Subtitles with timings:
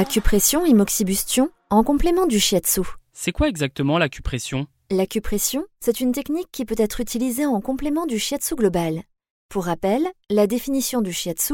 [0.00, 2.80] Acupression et moxibustion en complément du shiatsu.
[3.12, 4.66] C'est quoi exactement l'acupression?
[4.90, 9.02] L'acupression, c'est une technique qui peut être utilisée en complément du shiatsu global.
[9.50, 11.52] Pour rappel, la définition du shiatsu,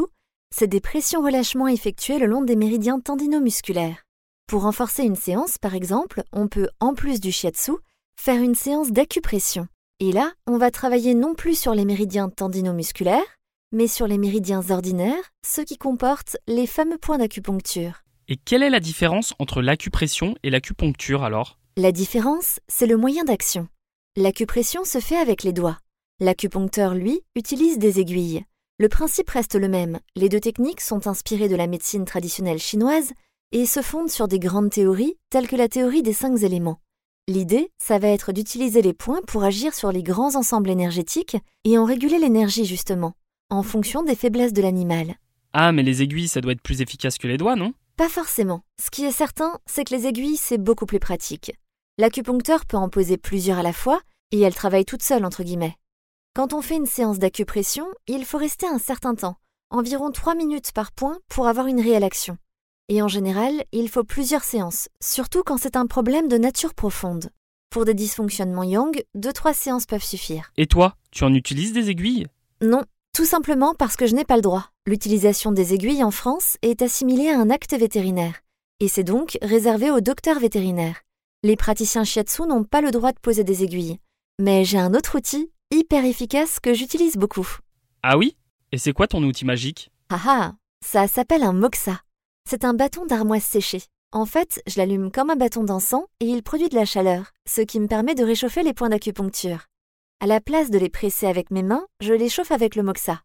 [0.55, 4.05] c'est des pressions-relâchements effectués le long des méridiens tendinomusculaires.
[4.47, 7.73] Pour renforcer une séance, par exemple, on peut, en plus du shiatsu,
[8.17, 9.67] faire une séance d'acupression.
[9.99, 13.39] Et là, on va travailler non plus sur les méridiens tendinomusculaires,
[13.73, 18.06] mais sur les méridiens ordinaires, ceux qui comportent les fameux points d'acupuncture.
[18.29, 21.61] Et quelle est la différence entre l'acupression et l'acupuncture alors?
[21.77, 23.69] La différence, c'est le moyen d'action.
[24.17, 25.79] L'acupression se fait avec les doigts.
[26.19, 28.43] L'acupuncteur, lui, utilise des aiguilles.
[28.79, 30.01] Le principe reste le même.
[30.17, 33.13] Les deux techniques sont inspirées de la médecine traditionnelle chinoise
[33.53, 36.81] et se fondent sur des grandes théories telles que la théorie des cinq éléments.
[37.29, 41.79] L'idée, ça va être d'utiliser les points pour agir sur les grands ensembles énergétiques et
[41.79, 43.13] en réguler l'énergie justement,
[43.51, 45.15] en fonction des faiblesses de l'animal.
[45.53, 47.73] Ah, mais les aiguilles, ça doit être plus efficace que les doigts, non?
[47.97, 48.61] Pas forcément.
[48.79, 51.53] Ce qui est certain, c'est que les aiguilles, c'est beaucoup plus pratique.
[51.97, 54.03] L'acupuncteur peut en poser plusieurs à la fois,
[54.33, 55.77] et elle travaille toute seule, entre guillemets.
[56.35, 59.37] Quand on fait une séance d'acupression, il faut rester un certain temps,
[59.71, 62.37] environ 3 minutes par point, pour avoir une réelle action.
[62.91, 67.31] Et en général, il faut plusieurs séances, surtout quand c'est un problème de nature profonde.
[67.71, 70.53] Pour des dysfonctionnements yang, 2-3 séances peuvent suffire.
[70.59, 72.27] Et toi, tu en utilises des aiguilles?
[72.61, 72.83] Non,
[73.16, 74.69] tout simplement parce que je n'ai pas le droit.
[74.87, 78.43] L'utilisation des aiguilles en France est assimilée à un acte vétérinaire,
[78.78, 81.00] et c'est donc réservé aux docteurs vétérinaires.
[81.43, 83.97] Les praticiens shiatsu n'ont pas le droit de poser des aiguilles.
[84.38, 87.49] Mais j'ai un autre outil, hyper efficace, que j'utilise beaucoup.
[88.03, 88.37] Ah oui?
[88.71, 89.91] Et c'est quoi ton outil magique?
[90.10, 90.53] Ah ah
[90.84, 92.03] Ça s'appelle un moxa.
[92.47, 93.81] C'est un bâton d'armoise séché.
[94.12, 97.62] En fait, je l'allume comme un bâton d'encens et il produit de la chaleur, ce
[97.62, 99.69] qui me permet de réchauffer les points d'acupuncture.
[100.19, 103.21] À la place de les presser avec mes mains, je les chauffe avec le moxa.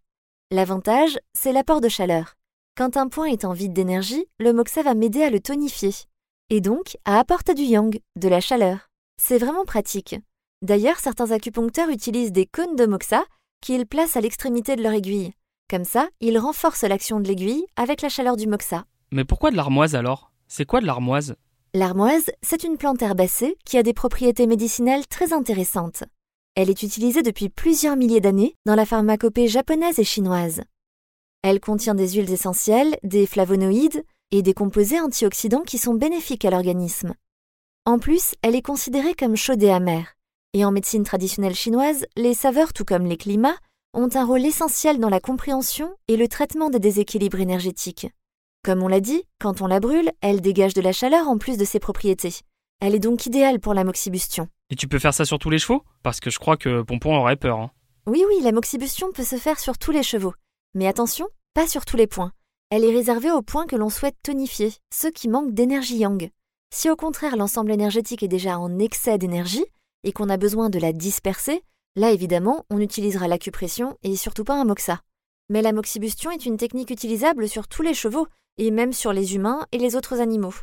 [0.52, 2.36] L'avantage, c'est l'apport de chaleur.
[2.76, 5.94] Quand un point est en vide d'énergie, le moxa va m'aider à le tonifier.
[6.50, 8.90] Et donc à apporter du yang, de la chaleur.
[9.22, 10.18] C'est vraiment pratique.
[10.62, 13.24] D'ailleurs, certains acupuncteurs utilisent des cônes de moxa
[13.62, 15.32] qu'ils placent à l'extrémité de leur aiguille.
[15.70, 18.84] Comme ça, ils renforcent l'action de l'aiguille avec la chaleur du moxa.
[19.14, 20.34] Mais pourquoi de l'armoise alors?
[20.50, 21.36] C'est quoi de l'armoise?
[21.74, 26.04] L'armoise, c'est une plante herbacée qui a des propriétés médicinales très intéressantes.
[26.56, 30.62] Elle est utilisée depuis plusieurs milliers d'années dans la pharmacopée japonaise et chinoise.
[31.44, 36.50] Elle contient des huiles essentielles, des flavonoïdes et des composés antioxydants qui sont bénéfiques à
[36.50, 37.14] l'organisme.
[37.86, 40.14] En plus, elle est considérée comme chaude et amère.
[40.54, 43.58] Et en médecine traditionnelle chinoise, les saveurs, tout comme les climats,
[43.94, 48.08] ont un rôle essentiel dans la compréhension et le traitement des déséquilibres énergétiques.
[48.64, 51.58] Comme on l'a dit, quand on la brûle, elle dégage de la chaleur en plus
[51.58, 52.42] de ses propriétés.
[52.82, 54.48] Elle est donc idéale pour la moxibustion.
[54.72, 55.84] Et tu peux faire ça sur tous les chevaux?
[56.02, 57.60] Parce que je crois que Pompon aurait peur.
[57.60, 57.72] hein.
[58.08, 60.34] Oui, oui, la moxibustion peut se faire sur tous les chevaux.
[60.74, 62.32] Mais attention, pas sur tous les points.
[62.70, 66.32] Elle est réservée aux points que l'on souhaite tonifier, ceux qui manquent d'énergie yang.
[66.74, 69.66] Si au contraire l'ensemble énergétique est déjà en excès d'énergie
[70.06, 71.64] et qu'on a besoin de la disperser,
[71.98, 75.02] là évidemment on utilisera l'acupression et surtout pas un moxa.
[75.50, 79.36] Mais la moxibustion est une technique utilisable sur tous les chevaux et même sur les
[79.36, 80.54] humains et les autres animaux.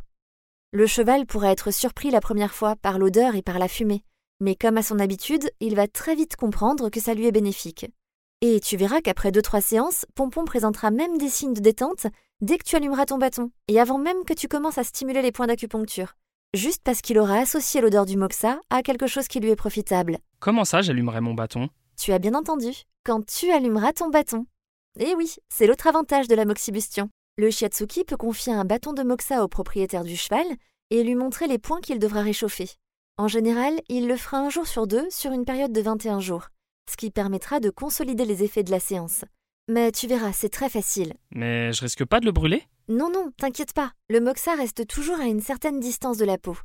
[0.72, 4.02] Le cheval pourra être surpris la première fois par l'odeur et par la fumée,
[4.40, 7.86] mais comme à son habitude, il va très vite comprendre que ça lui est bénéfique.
[8.40, 12.06] Et tu verras qu'après 2-3 séances, Pompon présentera même des signes de détente
[12.40, 15.32] dès que tu allumeras ton bâton, et avant même que tu commences à stimuler les
[15.32, 16.14] points d'acupuncture,
[16.54, 20.18] juste parce qu'il aura associé l'odeur du moxa à quelque chose qui lui est profitable.
[20.38, 21.68] Comment ça j'allumerai mon bâton?
[21.96, 22.70] Tu as bien entendu,
[23.04, 24.46] quand tu allumeras ton bâton.
[25.00, 27.10] Eh oui, c'est l'autre avantage de la moxibustion.
[27.38, 30.46] Le shiatsuki peut confier un bâton de moxa au propriétaire du cheval
[30.90, 32.68] et lui montrer les points qu'il devra réchauffer.
[33.20, 36.50] En général, il le fera un jour sur deux sur une période de 21 jours,
[36.88, 39.24] ce qui permettra de consolider les effets de la séance.
[39.68, 41.14] Mais tu verras, c'est très facile.
[41.32, 42.62] Mais je risque pas de le brûler?
[42.88, 46.56] Non, non, t'inquiète pas, le moxa reste toujours à une certaine distance de la peau.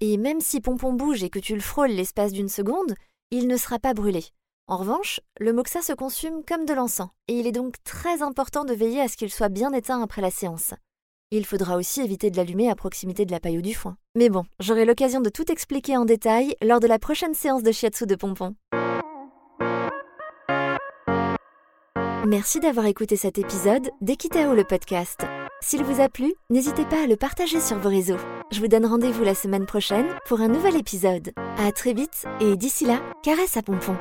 [0.00, 2.94] Et même si Pompon bouge et que tu le frôles l'espace d'une seconde,
[3.30, 4.22] il ne sera pas brûlé.
[4.66, 8.66] En revanche, le moxa se consume comme de l'encens, et il est donc très important
[8.66, 10.74] de veiller à ce qu'il soit bien éteint après la séance.
[11.34, 13.96] Il faudra aussi éviter de l'allumer à proximité de la paille ou du foin.
[14.14, 17.72] Mais bon, j'aurai l'occasion de tout expliquer en détail lors de la prochaine séance de
[17.72, 18.54] shiatsu de pompon.
[22.26, 25.22] Merci d'avoir écouté cet épisode d'Ekitao le podcast.
[25.62, 28.20] S'il vous a plu, n'hésitez pas à le partager sur vos réseaux.
[28.50, 31.32] Je vous donne rendez-vous la semaine prochaine pour un nouvel épisode.
[31.56, 33.96] À très vite et d'ici là, caresse à pompon.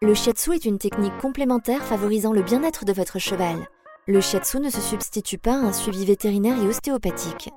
[0.00, 3.68] Le shiatsu est une technique complémentaire favorisant le bien-être de votre cheval.
[4.08, 7.50] Le shiatsu ne se substitue pas à un suivi vétérinaire et ostéopathique.